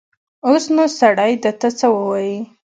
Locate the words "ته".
1.59-1.69